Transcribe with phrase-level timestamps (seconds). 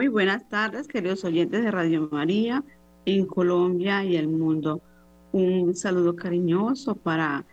[0.00, 2.64] Muy buenas tardes, queridos oyentes de Radio María
[3.04, 4.80] en Colombia y el mundo.
[5.32, 7.44] Un saludo cariñoso para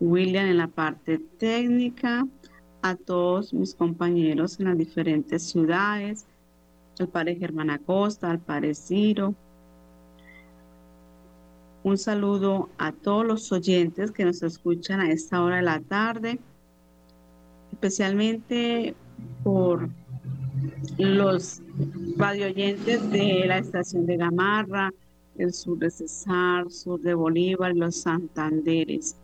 [0.00, 2.26] William en la parte técnica,
[2.80, 6.24] a todos mis compañeros en las diferentes ciudades,
[6.98, 9.34] al padre Germán Acosta, al padre Ciro.
[11.82, 16.38] Un saludo a todos los oyentes que nos escuchan a esta hora de la tarde,
[17.70, 18.94] especialmente
[19.44, 19.90] por
[20.98, 21.62] los
[22.16, 24.90] radioyentes de la estación de Gamarra,
[25.38, 29.16] el sur de Cesar, sur de Bolívar, los Santanderes.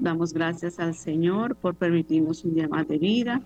[0.00, 3.42] Damos gracias al Señor por permitirnos un día más de vida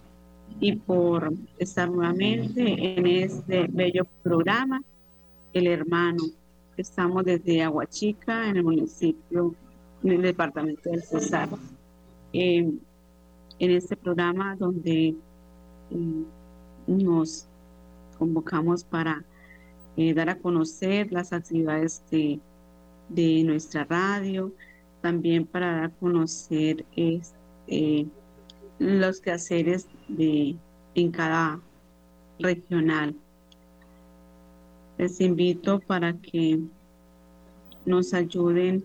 [0.61, 4.83] y por estar nuevamente en este bello programa,
[5.53, 6.25] El Hermano.
[6.77, 9.55] Estamos desde Aguachica, en el municipio,
[10.03, 11.49] en el departamento del Cesar.
[12.33, 12.71] Eh,
[13.59, 15.15] en este programa donde
[15.91, 16.25] eh,
[16.87, 17.47] nos
[18.19, 19.25] convocamos para
[19.97, 22.41] eh, dar a conocer las actividades de,
[23.45, 24.53] nuestra radio,
[25.01, 28.07] también para dar a conocer este,
[28.79, 30.57] los quehaceres de,
[30.95, 31.61] en cada
[32.39, 33.15] regional.
[34.99, 36.61] Les invito para que
[37.85, 38.85] nos ayuden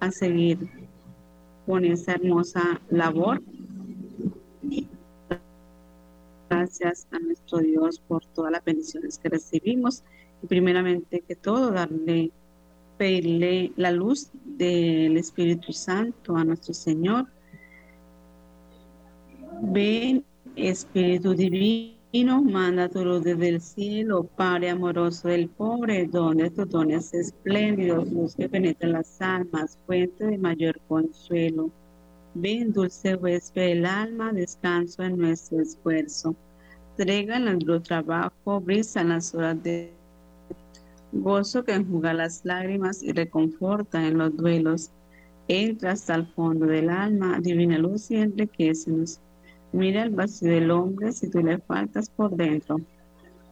[0.00, 0.58] a seguir
[1.66, 3.42] con esa hermosa labor
[6.80, 10.02] gracias a nuestro Dios por todas las bendiciones que recibimos
[10.42, 12.30] y primeramente que todo darle,
[12.96, 17.26] pedirle la luz del Espíritu Santo a nuestro Señor.
[19.60, 20.24] Ven
[20.56, 27.12] Espíritu Divino, manda tu luz desde el cielo, Padre amoroso del pobre, donde tus dones
[27.12, 31.70] espléndidos, luz que penetra las almas, fuente de mayor consuelo.
[32.34, 36.34] Ven, dulce huésped del alma, descanso en nuestro esfuerzo.
[36.96, 39.92] Trega en nuestro trabajo, brisa en las horas de
[41.10, 44.90] gozo que enjuga las lágrimas y reconforta en los duelos.
[45.48, 49.20] Entra hasta el fondo del alma, divina luz y enriquecenos.
[49.72, 52.78] Mira el vacío del hombre si tú le faltas por dentro.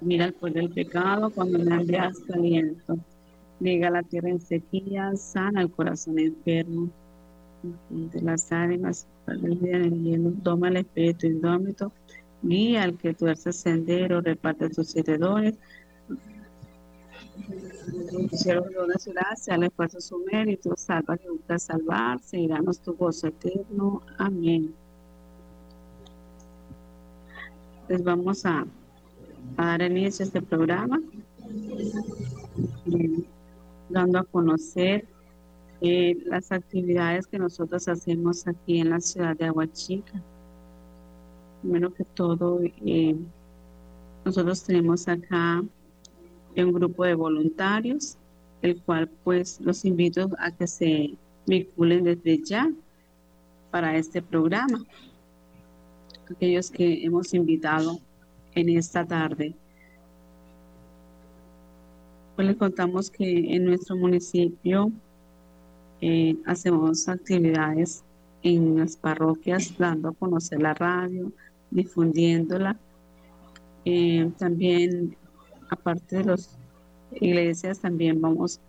[0.03, 2.99] Mira el poder del pecado cuando me envías aliento.
[3.59, 6.91] Liga la tierra en sequía, sana el corazón enfermo.
[7.89, 9.59] De las ánimas, el
[10.03, 11.93] hielo, toma el espíritu indómito
[12.43, 15.57] guía al que tuerce sendero, reparte tus heredores.
[18.31, 22.95] Hicieron una ciudad, sea el esfuerzo su mérito, salva que busca salvarse y danos tu
[22.95, 24.03] gozo eterno.
[24.19, 24.75] Amén.
[27.89, 28.67] Les vamos a,
[29.57, 31.01] dar inicio a este programa,
[32.87, 33.25] eh,
[33.89, 35.07] dando a conocer
[35.81, 40.23] eh, las actividades que nosotros hacemos aquí en la ciudad de Aguachica
[41.61, 43.17] primero que todo, eh,
[44.25, 45.63] nosotros tenemos acá
[46.57, 48.17] un grupo de voluntarios,
[48.63, 51.15] el cual pues los invito a que se
[51.47, 52.71] vinculen desde ya
[53.71, 54.85] para este programa.
[56.31, 57.99] Aquellos que hemos invitado
[58.55, 59.55] en esta tarde.
[62.37, 64.93] Pues les contamos que en nuestro municipio
[66.01, 68.05] eh, hacemos actividades
[68.43, 71.33] en las parroquias, dando a conocer la radio,
[71.71, 72.77] difundiéndola.
[73.85, 75.17] Eh, también,
[75.71, 76.59] aparte de las
[77.13, 78.61] iglesias, también vamos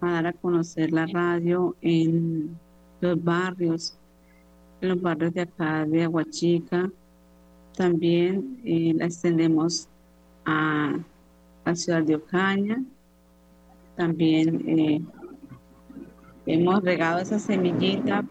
[0.00, 2.56] a dar a conocer la radio en
[3.00, 3.96] los barrios,
[4.80, 6.90] en los barrios de acá de Aguachica.
[7.76, 9.88] También eh, la extendemos
[10.44, 10.98] a
[11.64, 12.82] la ciudad de Ocaña.
[13.96, 15.00] También eh,
[16.46, 18.24] hemos regado esa semillita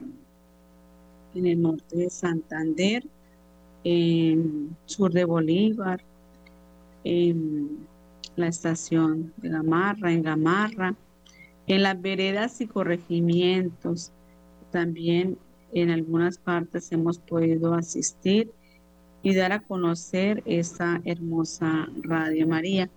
[1.35, 3.03] en el norte de Santander
[3.89, 6.01] en sur de Bolívar,
[7.05, 7.87] en
[8.35, 10.93] la estación de Gamarra, en Gamarra,
[11.67, 14.11] en las veredas y corregimientos.
[14.71, 15.37] También
[15.71, 18.51] en algunas partes hemos podido asistir
[19.23, 22.89] y dar a conocer esta hermosa Radio María.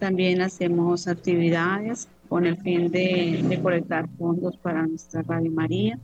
[0.00, 5.98] También hacemos actividades con el fin de recolectar fondos para nuestra Radio María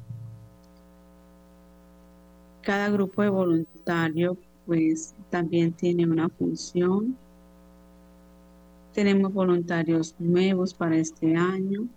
[2.70, 7.16] cada grupo de voluntarios pues también tiene una función.
[8.94, 11.88] Tenemos voluntarios nuevos para este año.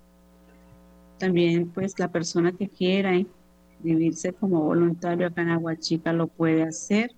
[1.19, 7.11] También pues la persona que quiera inscribirse como voluntario acá en Aguachica lo puede hacer.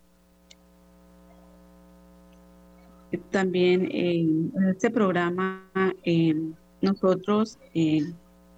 [3.31, 5.65] También en este programa
[6.03, 6.35] eh,
[6.81, 8.01] nosotros eh,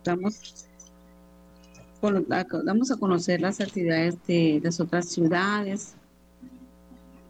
[0.03, 0.66] damos
[2.01, 5.95] Vamos a conocer las actividades de las otras ciudades.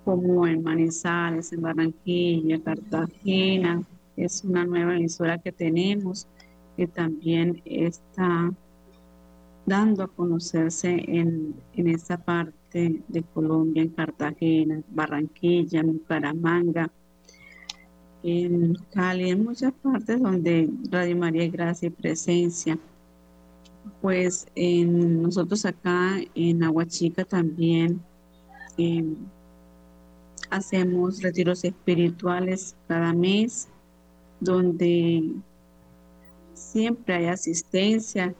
[0.03, 3.83] como en Manizales, en Barranquilla, Cartagena.
[4.15, 6.27] Es una nueva emisora que tenemos
[6.77, 8.51] que también está
[9.65, 16.89] dando a conocerse en, en esta parte de Colombia, en Cartagena, Barranquilla, en Bucaramanga,
[18.23, 22.77] en Cali, en muchas partes donde Radio María Gracia y Presencia.
[24.01, 28.01] Pues en, nosotros acá en Aguachica también
[28.77, 29.15] em,
[30.49, 33.67] hacemos retiros espirituales cada mes,
[34.39, 35.31] donde
[36.53, 38.33] siempre hay asistencia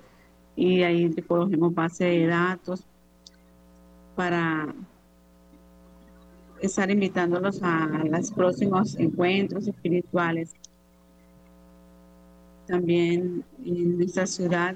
[0.55, 2.83] y ahí recogemos base de datos
[4.15, 4.73] para
[6.61, 10.53] estar invitándolos a los próximos encuentros espirituales.
[12.65, 14.75] También en nuestra ciudad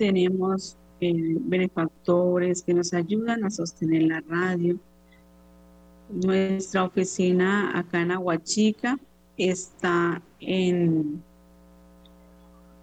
[0.00, 4.78] tenemos eh, benefactores que nos ayudan a sostener la radio.
[6.08, 8.98] Nuestra oficina acá en Aguachica
[9.36, 11.22] está en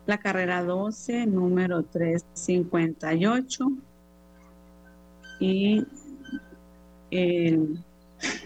[0.06, 3.66] la carrera 12, número 358.
[5.40, 5.84] Y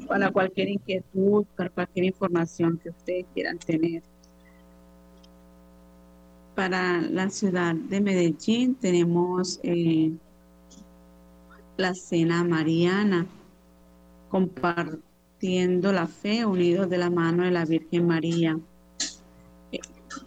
[0.08, 4.04] para cualquier inquietud, para cualquier información que ustedes quieran tener.
[6.56, 10.12] Para la ciudad de Medellín tenemos eh,
[11.78, 13.28] la cena mariana,
[14.30, 18.60] compartiendo la fe, unidos de la mano de la Virgen María.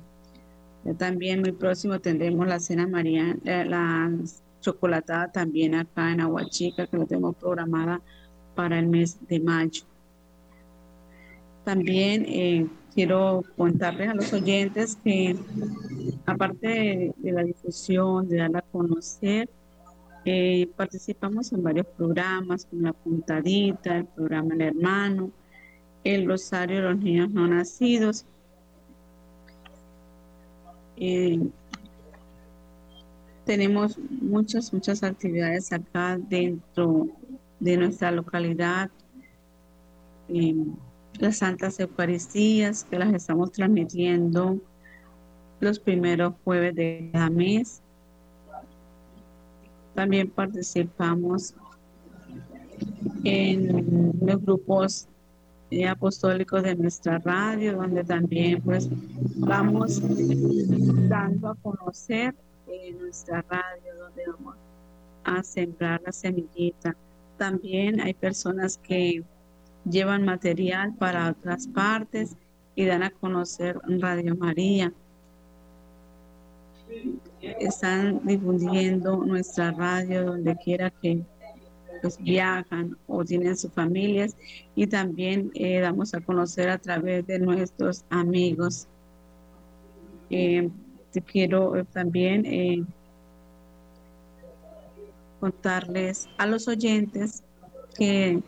[0.98, 4.10] También muy próximo tendremos la cena María, eh, la
[4.62, 8.00] chocolatada también acá en Aguachica, que lo tenemos programada
[8.56, 9.84] para el mes de mayo.
[11.66, 15.36] También eh, quiero contarles a los oyentes que
[16.26, 19.50] aparte de, la difusión, de dar a conocer,
[20.26, 25.32] eh, participamos en varios programas como La Puntadita, el programa El Hermano,
[26.04, 28.26] el Rosario de los Niños No Nacidos
[30.98, 31.40] eh,
[33.46, 37.08] tenemos muchas, muchas actividades acá dentro
[37.60, 38.90] de nuestra localidad.
[40.30, 40.56] Eh,
[41.20, 44.60] las Santas Eucaristías que las estamos transmitiendo
[45.60, 47.82] los primeros jueves de cada mes.
[49.96, 51.54] También participamos
[53.24, 55.08] en los grupos
[55.90, 58.88] apostólicos de nuestra radio, donde también pues
[59.38, 60.02] vamos
[61.10, 62.36] dando a conocer
[62.68, 64.56] en nuestra radio, donde vamos
[65.24, 66.96] a sembrar la semillita.
[67.38, 69.24] También hay personas que
[69.90, 72.36] llevan material para otras partes
[72.76, 74.94] y dan a conocer Radio María.
[77.42, 81.22] Están difundiendo nuestra radio donde quiera que
[82.02, 84.36] pues viajan o tienen sus familias
[84.76, 88.88] y también eh, damos a conocer a través de nuestros amigos.
[90.30, 90.70] Eh,
[91.12, 92.88] te quiero eh, también
[95.40, 97.44] contarles a los oyentes
[97.98, 98.42] que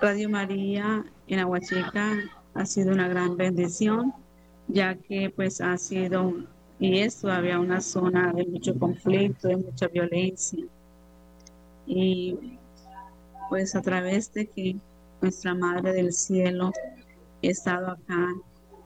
[0.00, 2.18] Radio María en Aguachica
[2.54, 4.12] ha sido una gran bendición,
[4.68, 6.34] ya que pues ha sido
[6.78, 10.64] y es todavía una zona de mucho conflicto, de mucha violencia.
[11.86, 12.58] Y
[13.48, 14.76] pues a través de que
[15.20, 18.26] nuestra Madre del Cielo ha estado acá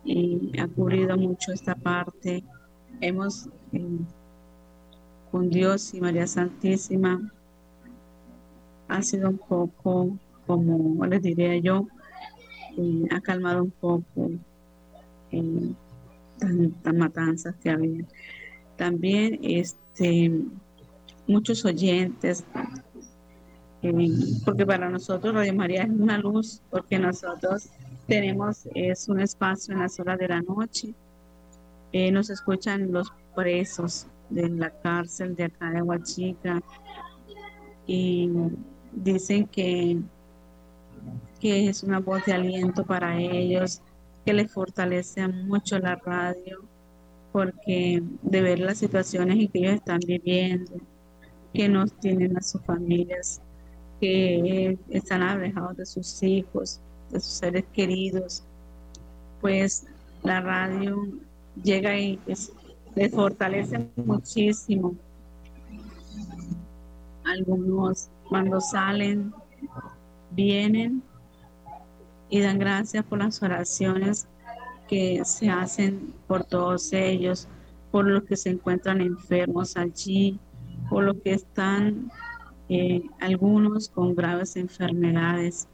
[0.04, 2.44] y ha cubrido mucho esta parte.
[3.00, 3.98] Hemos eh,
[5.30, 7.32] con Dios y María Santísima
[8.88, 10.16] ha sido un poco,
[10.46, 11.86] como les diría yo,
[12.76, 14.30] eh, ha calmado un poco
[15.32, 15.72] eh,
[16.94, 18.04] matanzas que había.
[18.76, 20.30] También este,
[21.26, 22.44] muchos oyentes,
[23.82, 24.08] eh,
[24.44, 27.68] porque para nosotros Radio María es una luz, porque nosotros
[28.06, 30.94] tenemos, es un espacio en las horas de la noche,
[31.92, 36.60] eh, nos escuchan los presos de la cárcel de acá de Huachica
[37.86, 38.28] y
[38.96, 39.98] dicen que,
[41.40, 43.80] que es una voz de aliento para ellos,
[44.24, 46.62] que les fortalece mucho la radio,
[47.32, 50.72] porque de ver las situaciones en que ellos están viviendo,
[51.52, 53.40] que no tienen a sus familias,
[54.00, 58.42] que están alejados de sus hijos, de sus seres queridos,
[59.40, 59.86] pues
[60.22, 61.06] la radio
[61.62, 62.50] llega y les
[63.12, 64.96] fortalece muchísimo.
[67.24, 69.32] Algunos cuando salen,
[70.30, 71.02] vienen
[72.28, 74.26] y dan gracias por las oraciones
[74.88, 77.48] que se hacen por todos ellos,
[77.90, 80.38] por los que se encuentran enfermos allí,
[80.88, 82.10] por los que están
[82.68, 85.68] eh, algunos con graves enfermedades.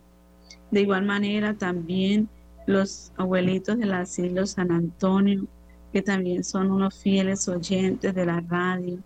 [0.71, 2.29] De igual manera también
[2.67, 5.47] los abuelitos del asilo San Antonio,
[5.93, 8.99] que también son unos fieles oyentes de la radio.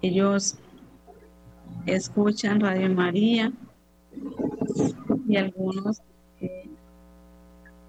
[0.00, 0.58] Ellos
[1.86, 3.52] escuchan Radio María
[5.28, 6.00] y algunos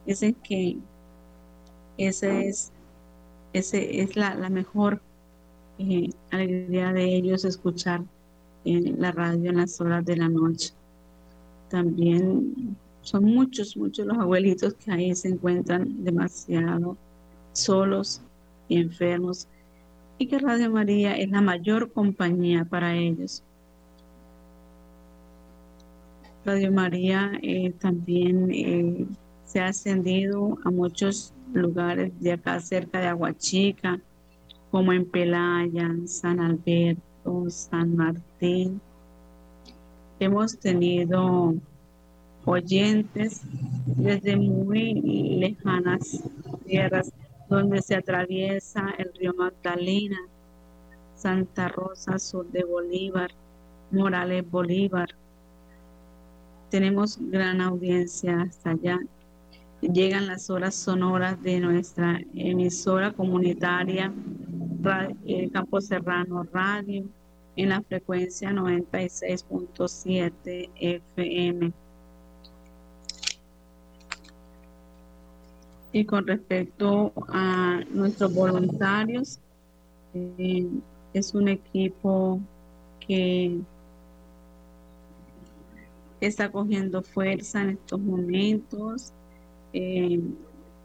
[0.05, 0.77] dicen que
[1.97, 2.71] ese es,
[3.53, 5.01] es la, mejor
[5.79, 8.03] eh, alegría de ellos escuchar
[8.65, 10.73] en la radio en las horas de la noche.
[11.69, 16.97] También son muchos, muchos los abuelitos que ahí se encuentran demasiado
[17.53, 18.21] solos
[18.67, 19.47] y enfermos
[20.17, 23.43] y que Radio María es la mayor compañía para ellos.
[26.45, 29.07] Radio María eh, también eh,
[29.45, 33.99] se ha ascendido a muchos lugares de acá cerca de Aguachica,
[34.69, 38.79] como en Pelaya, San Alberto, San Martín.
[40.19, 41.55] Hemos tenido
[42.45, 43.41] oyentes
[43.87, 44.93] desde muy
[45.39, 46.23] lejanas
[46.67, 47.11] tierras
[47.49, 50.19] donde se atraviesa el río Magdalena,
[51.15, 53.31] Santa Rosa, sur de Bolívar,
[53.89, 55.09] Morales, Bolívar,
[56.69, 58.99] tenemos gran audiencia hasta allá.
[59.81, 64.13] Llegan las horas sonoras de nuestra emisora comunitaria
[65.25, 67.03] eh, Campo Serrano Radio
[67.55, 71.73] en la frecuencia 96.7 FM.
[75.91, 79.39] Y con respecto a nuestros voluntarios,
[80.13, 80.67] eh,
[81.13, 82.39] es un equipo
[82.99, 83.59] que
[86.21, 89.13] está cogiendo fuerza en estos momentos.
[89.73, 90.19] Eh,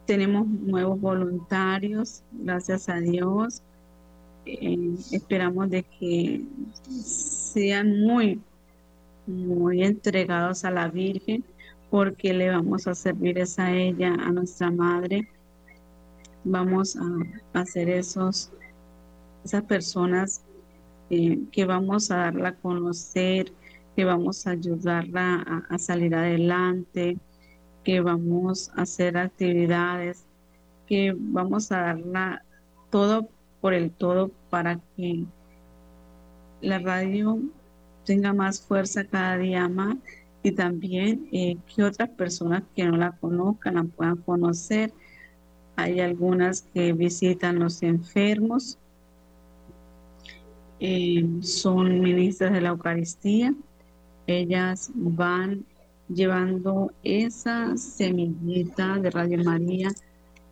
[0.06, 3.62] tenemos nuevos voluntarios, gracias a Dios.
[4.46, 6.44] Eh, esperamos de que
[6.88, 8.40] sean muy,
[9.26, 11.44] muy entregados a la Virgen,
[11.90, 15.28] porque le vamos a servir a ella, a nuestra Madre.
[16.42, 18.50] Vamos a hacer esos,
[19.44, 20.42] esas personas
[21.10, 23.52] eh, que vamos a darla a conocer,
[24.00, 27.18] que vamos a ayudarla a, salir adelante,
[27.84, 30.24] que vamos a hacer actividades,
[30.86, 32.42] que vamos a darla
[32.88, 33.28] todo
[33.60, 35.26] por el todo para que
[36.62, 37.40] la radio
[38.06, 39.98] tenga más fuerza cada día más
[40.42, 44.94] y también eh, que otras personas que no la conozcan la puedan conocer.
[45.76, 48.78] Hay algunas que visitan los enfermos,
[50.78, 53.54] eh, son ministras de la Eucaristía,
[54.30, 55.64] ellas van
[56.08, 59.90] llevando esa semillita de Radio María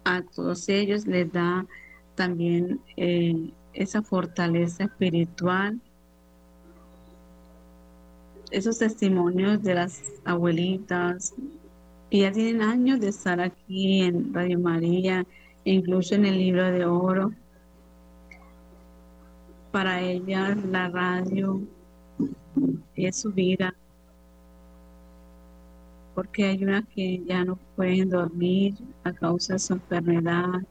[0.05, 1.67] a todos ellos, les da
[2.15, 5.81] también eh, esa fortaleza espiritual,
[8.51, 11.35] esos testimonios de las abuelitas
[12.11, 15.27] que ya tienen años de estar aquí en Radio María,
[15.65, 17.33] incluso en el libro de oro.
[19.71, 21.61] Para ellas la radio
[22.95, 23.75] es su vida.
[26.15, 28.75] Porque hay unas que ya no pueden dormir
[29.05, 30.63] a causa de su enfermedad,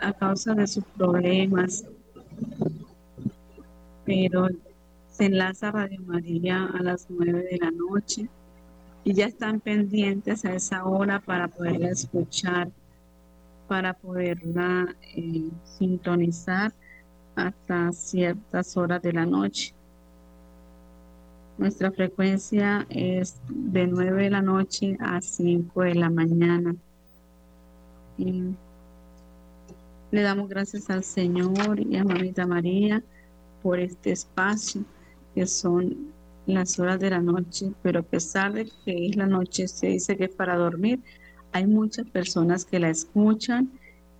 [0.00, 1.84] a causa de sus problemas.
[4.04, 4.48] Pero
[5.10, 8.28] se enlaza Radio María a las nueve de la noche
[9.06, 12.70] y ya están pendientes a esa hora para poderla escuchar,
[13.68, 16.72] para poderla eh, sintonizar
[17.36, 19.75] hasta ciertas horas de la noche.
[21.58, 26.76] Nuestra frecuencia es de 9 de la noche a 5 de la mañana.
[28.18, 28.42] Y
[30.10, 33.02] le damos gracias al Señor y a Mamita María
[33.62, 34.84] por este espacio
[35.34, 36.12] que son
[36.46, 40.16] las horas de la noche, pero a pesar de que es la noche, se dice
[40.16, 41.00] que es para dormir,
[41.52, 43.70] hay muchas personas que la escuchan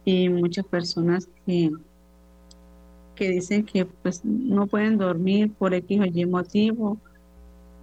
[0.04, 1.70] y muchas personas que
[3.14, 7.00] que dicen que pues no pueden dormir por X o Y motivo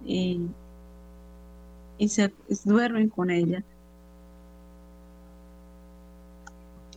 [0.04, 0.40] y,
[1.98, 2.32] y se
[2.64, 3.62] duermen con ella.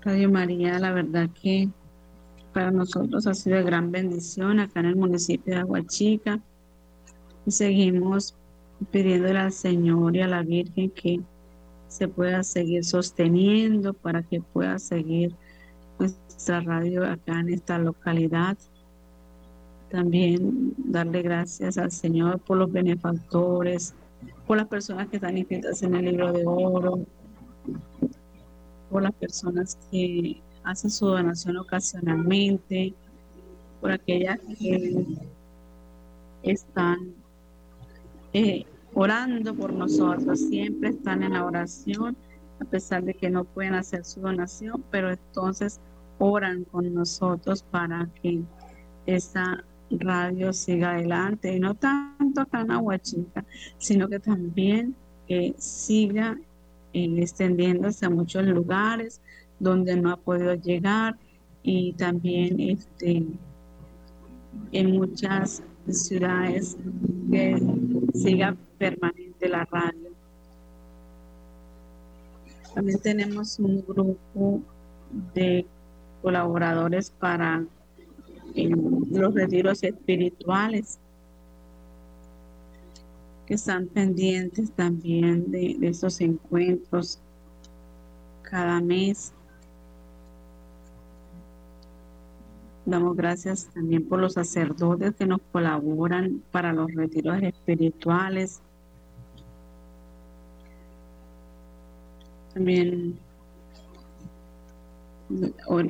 [0.03, 1.69] Radio María, la verdad que
[2.53, 6.39] para nosotros ha sido gran bendición acá en el municipio de Aguachica
[7.45, 8.35] y seguimos
[8.91, 11.21] pidiéndole al Señor y a la Virgen que
[11.87, 15.35] se pueda seguir sosteniendo para que pueda seguir
[15.99, 18.57] nuestra radio acá en esta localidad.
[19.89, 23.93] También darle gracias al Señor por los benefactores,
[24.45, 26.99] por las personas que están inscritas en el libro de oro,
[28.89, 32.93] por las personas que hacen su donación ocasionalmente,
[33.79, 35.05] por aquellas que
[36.43, 37.13] están
[38.33, 42.17] eh, orando por nosotros, siempre están en la oración
[42.59, 45.79] a pesar de que no pueden hacer su donación, pero entonces
[46.19, 48.41] oran con nosotros para que
[49.05, 53.45] esta radio siga adelante, y no tanto acá en Aguachica,
[53.77, 54.95] sino que también
[55.27, 56.37] eh, siga
[56.93, 59.21] eh, extendiéndose a muchos lugares
[59.59, 61.17] donde no ha podido llegar
[61.63, 63.25] y también este,
[64.71, 66.77] en muchas ciudades
[67.31, 67.61] que
[68.13, 70.11] siga permanente la radio.
[72.73, 74.61] También tenemos un grupo
[75.33, 75.65] de
[76.21, 77.65] colaboradores para
[78.65, 80.99] los retiros espirituales
[83.45, 87.19] que están pendientes también de, de esos encuentros
[88.43, 89.33] cada mes.
[92.85, 98.61] Damos gracias también por los sacerdotes que nos colaboran para los retiros espirituales.
[102.53, 103.19] También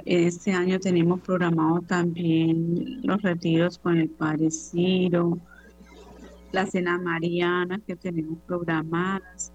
[0.05, 5.37] este año tenemos programado también los retiros con el Padre Ciro,
[6.51, 9.51] la cena mariana que tenemos programadas.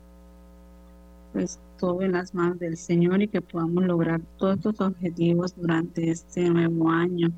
[1.32, 6.10] Pues todo en las manos del Señor y que podamos lograr todos estos objetivos durante
[6.10, 7.32] este nuevo año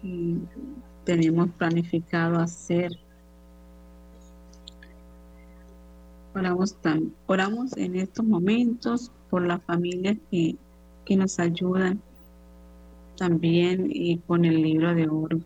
[0.00, 0.36] que
[1.04, 2.92] tenemos planificado hacer.
[6.34, 6.76] Oramos,
[7.26, 10.56] oramos en estos momentos por las familias que,
[11.06, 12.02] que nos ayudan
[13.16, 15.40] también y con el libro de oro.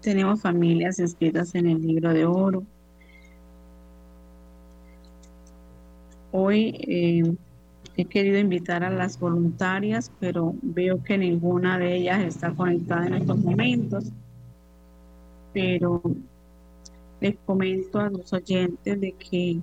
[0.00, 2.62] Tenemos familias inscritas en el libro de oro.
[6.30, 7.34] Hoy eh,
[7.96, 13.14] he querido invitar a las voluntarias, pero veo que ninguna de ellas está conectada en
[13.14, 14.12] estos momentos.
[15.52, 16.02] Pero
[17.20, 19.60] les comento a los oyentes de que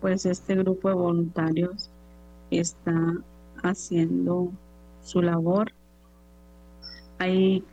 [0.00, 1.90] pues este grupo de voluntarios
[2.50, 3.14] está
[3.62, 4.52] haciendo
[5.02, 5.72] su labor.
[7.18, 7.64] Hay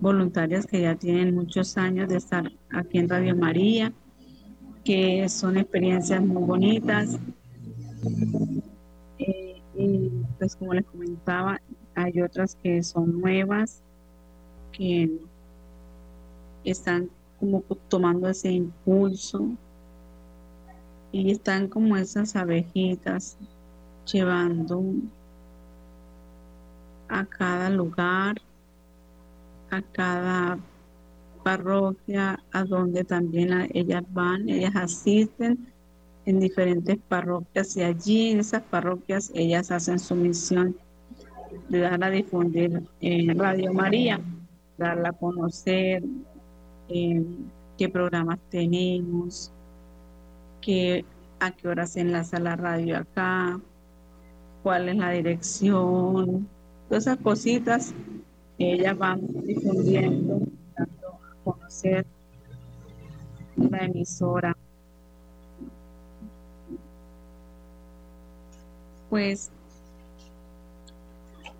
[0.00, 3.92] voluntarias que ya tienen muchos años de estar aquí en Radio María,
[4.84, 7.18] que son experiencias muy bonitas.
[9.18, 11.60] Eh, y pues como les comentaba,
[11.94, 13.82] hay otras que son nuevas,
[14.72, 15.10] que
[16.64, 19.50] están como tomando ese impulso
[21.12, 23.36] y están como esas abejitas
[24.06, 24.82] llevando
[27.08, 28.36] a cada lugar,
[29.70, 30.58] a cada
[31.42, 35.66] parroquia, a donde también ellas van, ellas asisten
[36.24, 40.76] en diferentes parroquias y allí en esas parroquias ellas hacen su misión
[41.68, 44.20] de dar a difundir en Radio María,
[44.78, 46.02] darla a conocer,
[46.88, 47.24] eh,
[47.76, 49.52] qué programas tenemos,
[50.60, 51.04] qué,
[51.40, 53.60] a qué horas se enlaza la radio acá,
[54.62, 56.48] cuál es la dirección,
[56.88, 57.94] todas esas cositas
[58.58, 60.40] ellas van difundiendo,
[60.76, 62.06] dando a conocer
[63.56, 64.56] la emisora.
[69.10, 69.50] Pues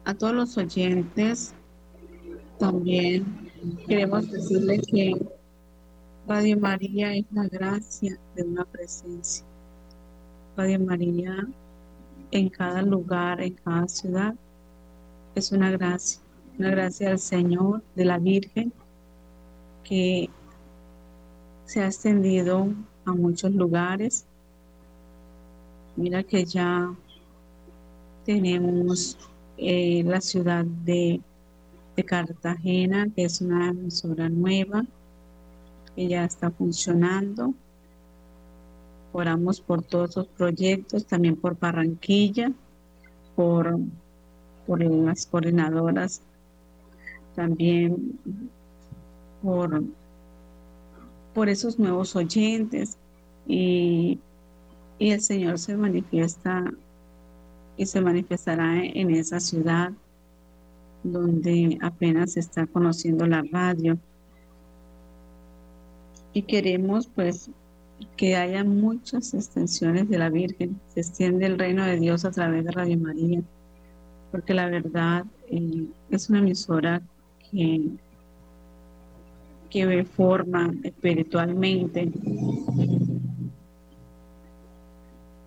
[0.04, 1.54] a todos los oyentes
[2.58, 3.50] también
[3.86, 5.14] queremos decirles que
[6.26, 9.44] Radio María es la gracia de una presencia.
[10.56, 11.48] Radio María
[12.32, 14.34] en cada lugar, en cada ciudad,
[15.34, 16.20] es una gracia,
[16.58, 18.72] una gracia del Señor, de la Virgen,
[19.84, 20.28] que
[21.66, 22.68] se ha extendido
[23.04, 24.24] a muchos lugares.
[25.96, 26.94] Mira que ya
[28.24, 29.18] tenemos
[29.58, 31.20] eh, la ciudad de,
[31.96, 34.84] de, Cartagena, que es una emisora nueva,
[35.94, 37.52] que ya está funcionando.
[39.12, 42.52] Oramos por todos los proyectos, también por Barranquilla,
[43.36, 43.78] por,
[44.66, 46.22] por las coordinadoras,
[47.34, 48.18] también
[49.42, 49.82] por,
[51.34, 52.96] por esos nuevos oyentes
[53.46, 54.18] y,
[54.98, 56.72] y el Señor se manifiesta
[57.76, 59.92] y se manifestará en esa ciudad
[61.02, 63.98] donde apenas se está conociendo la radio.
[66.32, 67.50] Y queremos pues
[68.16, 72.64] que haya muchas extensiones de la Virgen, se extiende el reino de Dios a través
[72.64, 73.42] de Radio María,
[74.30, 77.02] porque la verdad eh, es una emisora
[77.50, 77.90] que,
[79.70, 82.10] que forma espiritualmente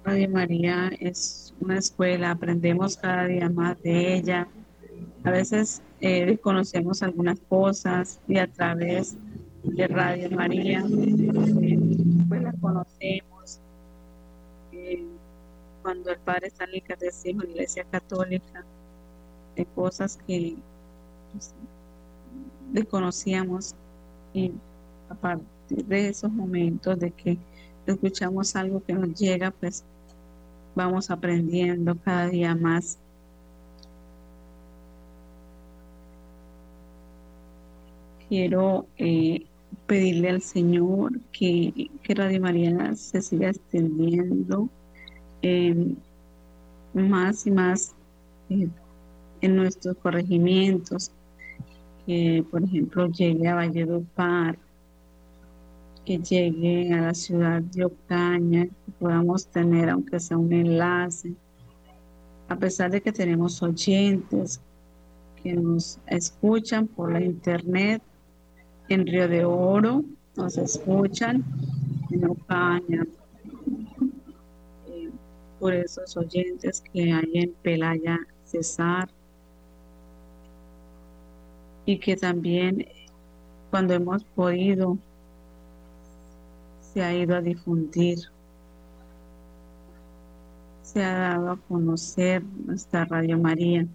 [0.06, 4.48] Radio María es una escuela, aprendemos cada día más de ella.
[5.24, 9.18] A veces eh, desconocemos algunas cosas y a través
[9.64, 10.84] de Radio María
[12.66, 13.60] conocemos.
[14.72, 15.06] Eh,
[15.82, 18.66] cuando el Padre está en el Catecismo de la Iglesia Católica,
[19.56, 20.56] de cosas que
[21.32, 21.54] pues,
[22.72, 23.76] desconocíamos
[24.34, 24.52] y
[25.10, 27.38] a partir de esos momentos de que
[27.86, 29.84] escuchamos algo que nos llega, pues
[30.76, 32.98] vamos aprendiendo cada día más.
[38.28, 39.46] Quiero eh,
[39.88, 44.70] pedirle al Señor que, que, Radio María se siga extendiendo
[45.42, 45.96] em,
[46.94, 47.96] más y más
[48.50, 48.68] eh,
[49.42, 51.12] en nuestros corregimientos,
[52.06, 54.58] que por ejemplo llegue a Valledupar,
[56.06, 61.34] que llegue a la ciudad de Ocaña, que podamos tener, aunque sea un enlace,
[62.48, 64.62] a pesar de que tenemos oyentes
[65.42, 68.02] que nos escuchan por la internet,
[68.90, 70.04] en Río de Oro,
[70.36, 71.44] nos escuchan,
[72.12, 73.06] en Ocaña,
[74.88, 75.10] eh,
[75.60, 79.10] por esos oyentes que hay en Pelaya Cesar,
[81.86, 82.88] y que también
[83.70, 84.98] cuando hemos podido
[86.82, 88.20] se ha ido a difundir,
[90.82, 93.86] se ha dado a conocer nuestra Radio María.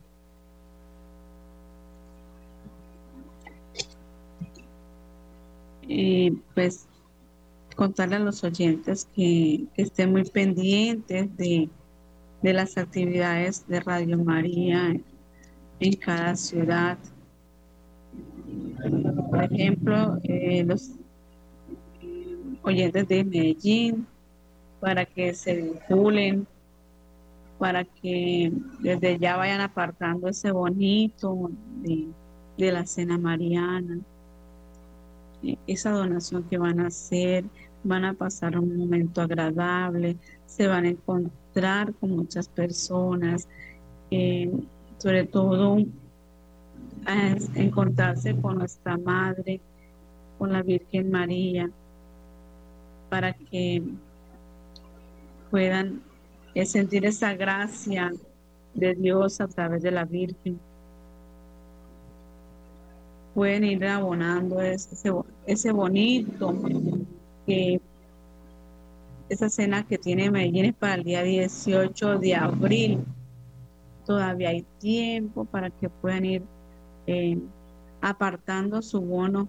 [5.92, 6.86] Y pues
[7.74, 11.68] contarle a los oyentes que, estén muy pendientes de,
[12.42, 14.96] de, las actividades de Radio María
[15.80, 16.96] en cada ciudad.
[19.30, 20.92] Por ejemplo, eh, los
[22.62, 24.06] oyentes de Medellín
[24.78, 26.46] para que se vinculen,
[27.58, 31.50] para que desde ya vayan apartando ese bonito
[31.82, 32.08] de,
[32.56, 33.98] la cena mariana,
[35.66, 37.44] esa donación que van a hacer,
[37.82, 43.48] van a pasar un momento agradable, se van a encontrar con muchas personas,
[44.10, 44.50] eh,
[44.98, 45.78] sobre todo
[47.06, 49.60] a encontrarse con nuestra Madre,
[50.38, 51.70] con la Virgen María,
[53.08, 53.82] para que
[55.50, 56.02] puedan
[56.54, 58.12] eh, sentir esa gracia
[58.74, 60.60] de Dios a través de la Virgen.
[63.34, 65.12] Pueden ir abonando ese,
[65.46, 66.54] ese bonito
[67.46, 67.80] que
[69.28, 73.04] esa cena que tiene Medellín es para el día 18 de abril.
[74.04, 76.42] Todavía hay tiempo para que puedan ir
[77.06, 77.38] eh,
[78.00, 79.48] apartando su bono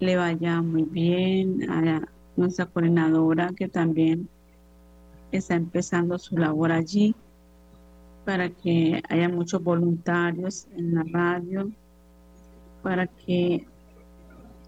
[0.00, 2.02] le vaya muy bien a
[2.36, 4.28] nuestra coordinadora que también
[5.30, 7.14] está empezando su labor allí
[8.24, 11.70] para que haya muchos voluntarios en la radio,
[12.82, 13.64] para que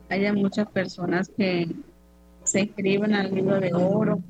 [0.09, 1.75] haya muchas personas que
[2.45, 4.23] se inscriban al libro de oro,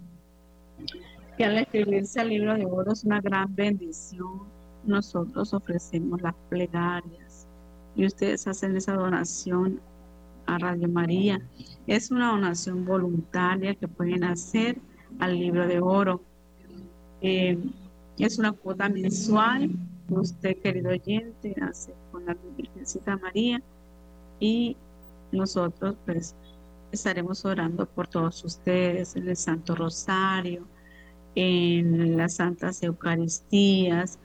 [1.37, 4.42] que al escribirse al libro de oro es una gran bendición.
[4.85, 7.46] Nosotros ofrecemos las plegarias
[7.96, 9.81] y ustedes hacen esa donación
[10.46, 11.40] a Radio María.
[11.87, 14.79] Es una donación voluntaria que pueden hacer
[15.18, 16.20] al libro de oro.
[17.20, 17.59] Eh,
[18.18, 19.70] es una cuota mensual
[20.07, 23.61] que usted, querido oyente, hace con la Virgencita María
[24.38, 24.77] y
[25.33, 26.37] nosotros pues
[26.94, 30.66] estaremos orando por todos ustedes en el Santo Rosario,
[31.35, 34.18] en las Santas Eucaristías,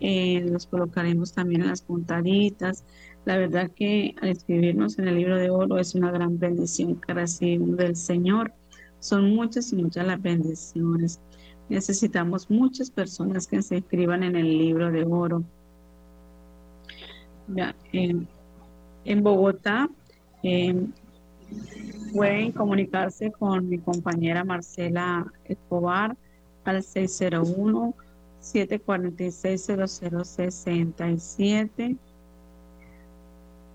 [0.00, 2.84] eh, los colocaremos también en las puntaditas.
[3.24, 7.14] La verdad que al escribirnos en el libro de oro es una gran bendición que
[7.14, 8.52] recibimos del Señor.
[9.00, 11.20] Son muchas y muchas las bendiciones.
[11.68, 15.42] Necesitamos muchas personas que se inscriban en el libro de oro.
[17.92, 18.28] en,
[19.04, 19.88] en Bogotá
[20.42, 20.92] em,
[22.12, 26.16] pueden comunicarse con mi compañera Marcela Escobar
[26.64, 27.94] al 601
[28.40, 29.66] 746
[30.00, 31.96] 0067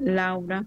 [0.00, 0.64] Laura.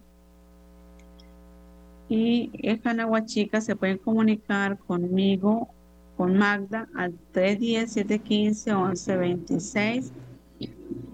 [2.09, 5.69] Y en Canahuachica se pueden comunicar conmigo,
[6.17, 10.11] con Magda, al 310-715-1126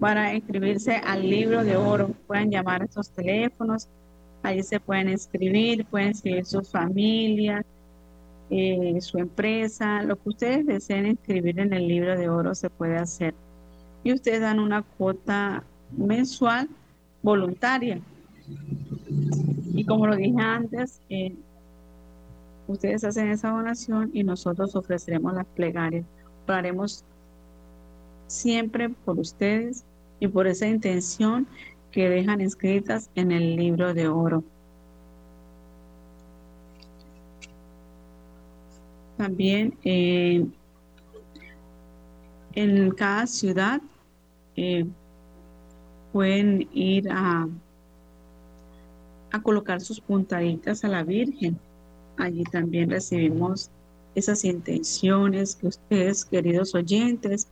[0.00, 2.10] para inscribirse al libro de oro.
[2.26, 3.88] Pueden llamar a estos teléfonos
[4.42, 7.64] Ahí se pueden escribir, pueden escribir su familia,
[8.50, 12.96] eh, su empresa, lo que ustedes deseen escribir en el libro de oro se puede
[12.96, 13.34] hacer.
[14.04, 15.64] Y ustedes dan una cuota
[15.96, 16.68] mensual
[17.22, 18.00] voluntaria.
[19.74, 21.34] Y como lo dije antes, eh,
[22.68, 26.06] ustedes hacen esa donación y nosotros ofreceremos las plegarias.
[26.46, 27.04] Oraremos
[28.28, 29.84] siempre por ustedes
[30.20, 31.46] y por esa intención
[31.98, 34.44] que dejan escritas en el libro de oro.
[39.16, 40.46] También eh,
[42.54, 43.82] en cada ciudad
[44.54, 44.86] eh,
[46.12, 47.48] pueden ir a,
[49.32, 51.58] a colocar sus puntaditas a la Virgen.
[52.16, 53.72] Allí también recibimos
[54.14, 57.48] esas intenciones que ustedes, queridos oyentes,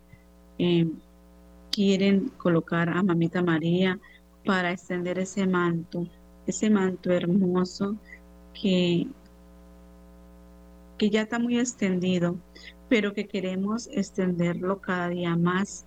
[0.60, 0.86] eh,
[1.72, 3.98] quieren colocar a Mamita María
[4.46, 6.06] para extender ese manto,
[6.46, 7.96] ese manto hermoso
[8.54, 9.08] que,
[10.96, 12.36] que ya está muy extendido,
[12.88, 15.84] pero que queremos extenderlo cada día más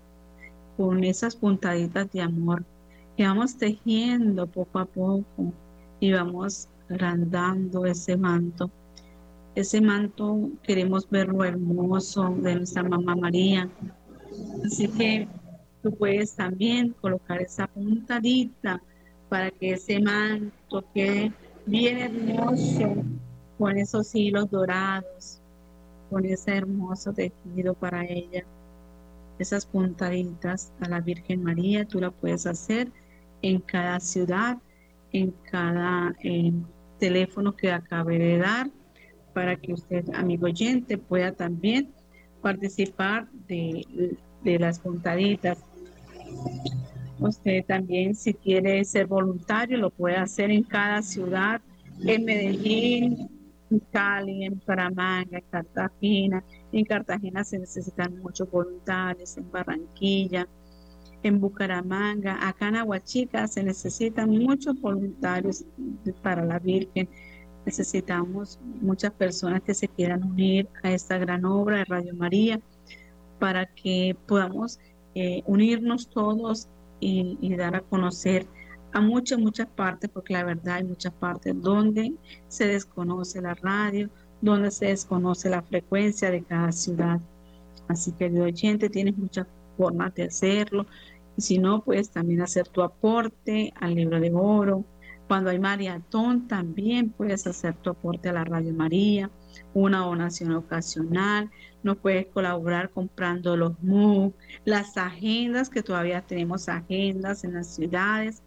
[0.77, 2.65] con esas puntaditas de amor
[3.15, 5.53] que vamos tejiendo poco a poco
[5.99, 8.71] y vamos agrandando ese manto.
[9.55, 13.69] Ese manto queremos verlo hermoso de nuestra mamá María.
[14.65, 15.27] Así que
[15.81, 18.81] Tú puedes también colocar esa puntadita
[19.29, 21.31] para que ese manto quede
[21.65, 22.95] bien hermoso
[23.57, 25.39] con esos hilos dorados,
[26.09, 28.43] con ese hermoso tejido para ella.
[29.37, 32.91] Esas puntaditas a la Virgen María, tú la puedes hacer
[33.41, 34.57] en cada ciudad,
[35.11, 36.15] en cada
[36.99, 38.69] teléfono que acabe de dar,
[39.33, 41.93] para que usted, amigo oyente, pueda también
[42.41, 45.59] participar de, de las puntaditas.
[47.19, 51.61] Usted también, si quiere ser voluntario, lo puede hacer en cada ciudad,
[52.05, 53.29] en Medellín,
[53.69, 56.43] en Cali, en Paramanga, en Cartagena.
[56.71, 60.47] En Cartagena se necesitan muchos voluntarios, en Barranquilla,
[61.23, 65.65] en Bucaramanga, acá en Aguachica se necesitan muchos voluntarios
[66.21, 67.09] para la Virgen.
[67.65, 72.59] Necesitamos muchas personas que se quieran unir a esta gran obra de Radio María
[73.37, 74.79] para que podamos
[75.21, 76.69] eh, unirnos todos
[77.01, 78.47] y, dar a conocer
[78.93, 82.13] a muchas, muchas partes, porque la verdad hay muchas partes donde
[82.47, 84.09] se desconoce la radio,
[84.41, 87.19] donde se desconoce la frecuencia de cada ciudad.
[87.89, 89.45] Así que, de oyente, tienes muchas
[89.77, 90.85] formas de hacerlo.
[91.35, 94.85] Y si no, puedes también hacer tu aporte al libro de oro.
[95.27, 99.29] Cuando hay maratón, también puedes hacer tu aporte a la Radio María,
[99.73, 101.49] una donación ocasional.
[101.83, 104.35] No puedes colaborar comprando los MOOC,
[104.65, 108.41] las agendas, que todavía tenemos agendas en las ciudades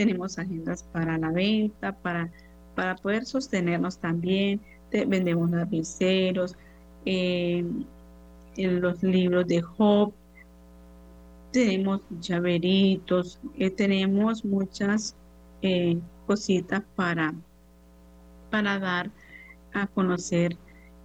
[0.00, 2.30] tenemos agendas para la venta, para,
[2.74, 6.56] para poder sostenernos también, vendemos lapiceros,
[7.04, 7.64] eh,
[8.56, 10.12] los libros de Job,
[11.52, 15.14] tenemos llaveritos, eh, tenemos muchas
[15.62, 17.34] eh, cositas para,
[18.50, 19.10] para dar
[19.74, 20.56] a conocer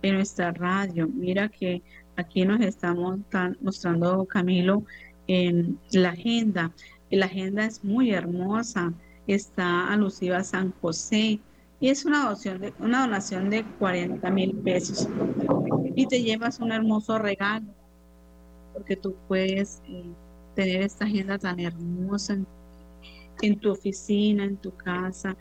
[0.02, 1.08] en nuestra radio.
[1.08, 1.82] Mira que
[2.16, 3.20] aquí nos estamos
[3.62, 4.84] mostrando Camilo
[5.28, 6.72] en la agenda
[7.16, 8.94] la agenda es muy hermosa,
[9.28, 11.40] está alusiva a San José
[11.80, 15.08] y es una donación de, una donación de 40 mil pesos.
[15.96, 17.68] Y te llevas un hermoso regalo,
[18.74, 20.04] porque tú puedes eh,
[20.56, 22.38] tener esta agenda tan hermosa
[23.42, 25.38] en, tu oficina, en tu casa.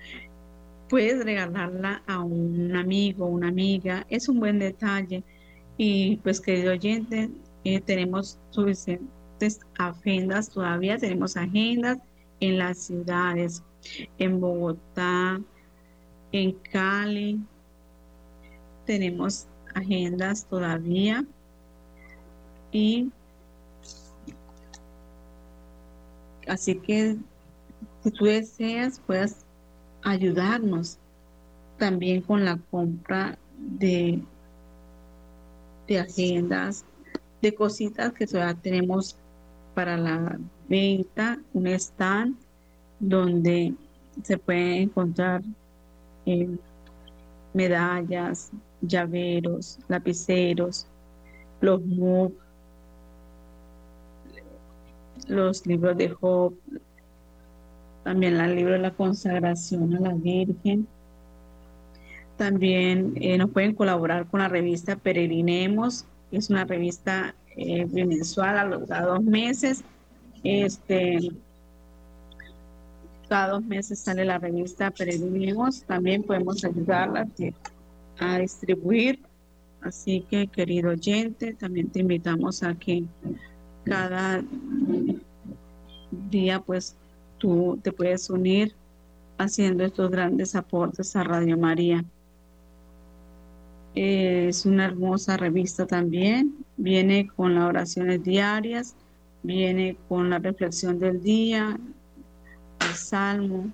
[0.88, 4.06] Puedes regalarla a un amigo, una amiga.
[4.10, 5.22] Es un buen detalle.
[5.76, 7.30] Y pues, querido oyente,
[7.64, 9.08] eh, tenemos suficiente
[9.78, 11.98] agendas, todavía tenemos agendas
[12.40, 13.62] en las ciudades,
[14.18, 15.40] en Bogotá,
[16.32, 17.40] en Cali,
[18.86, 21.24] tenemos agendas todavía
[22.70, 23.10] y
[26.46, 27.16] así que
[28.02, 29.43] si tú deseas puedes
[30.04, 30.98] ayudarnos
[31.78, 34.22] también con la compra de,
[35.88, 36.84] de agendas,
[37.42, 39.16] de cositas que todavía tenemos
[39.74, 40.38] para la
[40.68, 42.36] venta, un stand
[43.00, 43.74] donde
[44.22, 45.42] se pueden encontrar
[46.26, 46.56] eh,
[47.52, 50.86] medallas, llaveros, lapiceros,
[51.60, 52.32] los MOOC,
[55.28, 56.54] los libros de Job,
[58.04, 60.86] también el libro de la consagración a la Virgen.
[62.36, 68.58] También eh, nos pueden colaborar con la revista Peregrinemos, que es una revista eh, bimensual
[68.58, 69.82] a los dos meses.
[70.42, 71.18] Este,
[73.28, 75.82] cada dos meses sale la revista Peregrinemos.
[75.84, 77.26] También podemos ayudarla
[78.18, 79.20] a distribuir.
[79.80, 83.04] Así que, querido oyente, también te invitamos a que
[83.84, 84.42] cada
[86.30, 86.96] día, pues,
[87.44, 88.74] tú te puedes unir
[89.36, 92.02] haciendo estos grandes aportes a Radio María.
[93.94, 96.64] Es una hermosa revista también.
[96.78, 98.96] Viene con las oraciones diarias,
[99.42, 101.78] viene con la reflexión del día,
[102.80, 103.70] el salmo,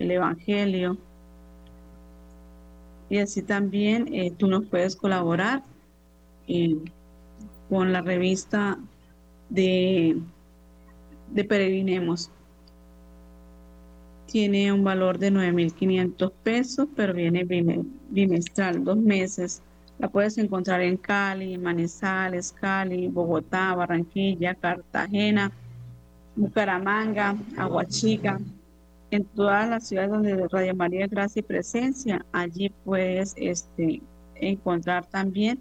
[0.00, 0.96] el evangelio.
[3.08, 5.62] Y así también eh, tú nos puedes colaborar
[6.48, 6.76] eh,
[7.68, 8.76] con la revista
[9.50, 10.20] de,
[11.30, 12.32] de Peregrinemos
[14.30, 17.44] tiene un valor de 9.500 pesos, pero viene
[18.10, 19.62] bimestral, dos meses.
[19.98, 25.50] La puedes encontrar en Cali, Manizales, Cali, Bogotá, Barranquilla, Cartagena,
[26.36, 28.38] Bucaramanga, Aguachica,
[29.10, 32.24] en todas las ciudades donde Radio María Gracia y Presencia.
[32.30, 34.02] Allí puedes este,
[34.34, 35.58] encontrar también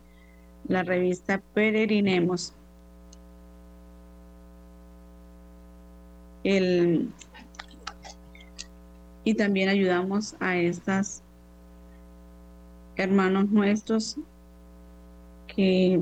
[0.67, 2.53] la revista Peregrinemos.
[6.43, 7.09] El,
[9.27, 11.21] y también ayudamos a estas
[12.95, 14.15] hermanos nuestros
[15.53, 15.99] que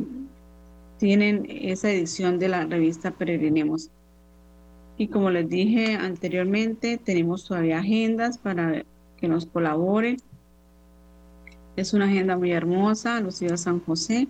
[1.00, 3.90] tienen esa edición de la revista Peregrinemos.
[5.00, 8.84] Y como les dije anteriormente, tenemos todavía agendas para
[9.18, 10.18] que nos colaboren.
[11.78, 14.28] Es una agenda muy hermosa, Lucía San José,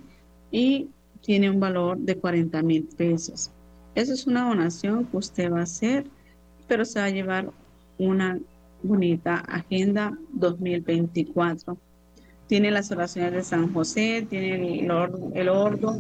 [0.52, 0.88] y
[1.20, 3.52] tiene un valor de 40 mil pesos.
[3.94, 6.06] Esa es una donación que usted va a hacer,
[6.70, 7.52] pero se va a llevar
[7.98, 8.40] una
[8.84, 11.78] bonita Agenda 2024.
[12.48, 14.92] Tiene las oraciones de San José, tiene el,
[15.34, 15.96] el ordo,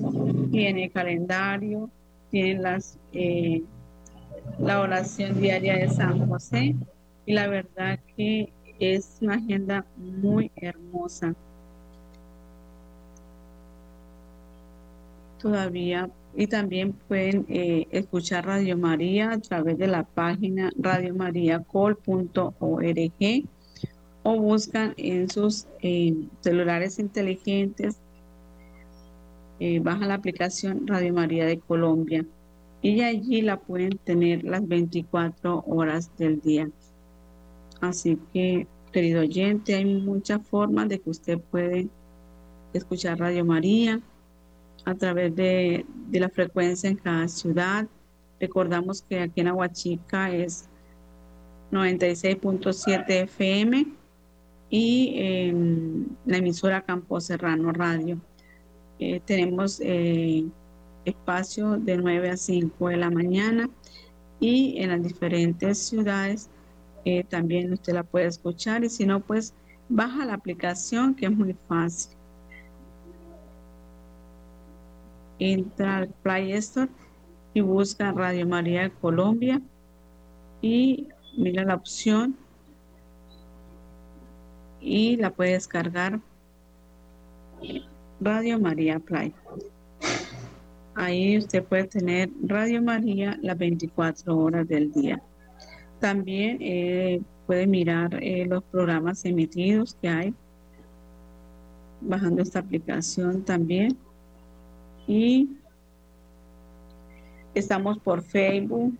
[0.51, 1.89] tiene calendario,
[2.29, 3.63] tiene las, eh,
[4.59, 6.75] la oración diaria de San José
[7.25, 11.33] y la verdad que es una agenda muy hermosa.
[15.45, 23.45] Todavía y también pueden eh, escuchar Radio María a través de la página radiomariacol.org
[24.23, 27.99] o buscan en sus eh, celulares inteligentes,
[29.59, 32.25] eh, baja la aplicación Radio María de Colombia
[32.81, 36.71] y allí la pueden tener las 24 horas del día.
[37.81, 41.87] Así que, querido oyente, hay muchas formas de que usted puede
[42.73, 44.01] escuchar Radio María
[44.85, 47.87] a través de, de la frecuencia en cada ciudad.
[48.39, 50.69] Recordamos que aquí en Aguachica es
[51.71, 53.87] 96.7 FM
[54.69, 58.19] y en la emisora Campo Serrano Radio.
[58.99, 60.45] Eh, tenemos eh,
[61.03, 63.69] espacio de 9 a 5 de la mañana
[64.39, 66.49] y en las diferentes ciudades
[67.03, 69.53] eh, también usted la puede escuchar y si no pues
[69.89, 72.17] baja la aplicación que es muy fácil.
[75.39, 76.89] Entra al Play Store
[77.53, 79.61] y busca Radio María de Colombia
[80.61, 81.07] y
[81.37, 82.37] mira la opción
[84.79, 86.19] y la puede descargar
[88.19, 89.33] Radio María Play.
[90.95, 95.21] Ahí usted puede tener Radio María las 24 horas del día.
[95.99, 100.33] También eh, puede mirar eh, los programas emitidos que hay
[102.01, 103.97] bajando esta aplicación también.
[105.07, 105.49] Y
[107.53, 108.97] estamos por Facebook,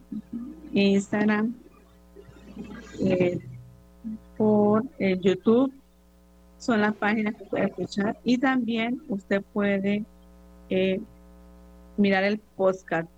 [0.73, 1.53] Instagram,
[2.99, 3.39] eh,
[4.37, 5.71] por eh, YouTube.
[6.57, 8.17] Son las páginas que puede escuchar.
[8.23, 10.03] Y también usted puede
[10.69, 10.99] eh,
[11.97, 13.09] mirar el podcast.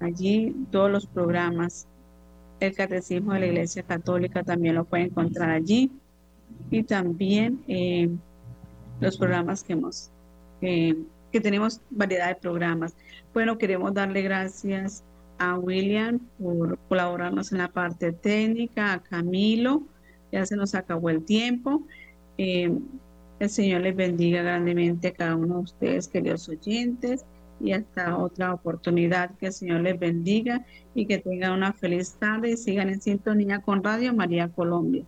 [0.00, 1.86] Allí todos los programas.
[2.60, 5.90] El Catecismo de la Iglesia Católica también lo puede encontrar allí.
[6.70, 7.60] Y también
[9.00, 10.10] los programas que hemos,
[11.34, 12.94] que tenemos variedad de programas.
[13.32, 15.02] Bueno, queremos darle gracias
[15.38, 19.82] a William por colaborarnos en la parte técnica, a Camilo,
[20.30, 21.82] ya se nos acabó el tiempo.
[22.38, 22.72] Eh,
[23.40, 27.24] el Señor les bendiga grandemente a cada uno de ustedes, queridos oyentes,
[27.60, 29.32] y hasta otra oportunidad.
[29.40, 30.64] Que el Señor les bendiga
[30.94, 35.04] y que tengan una feliz tarde y sigan en sintonía con Radio María Colombia.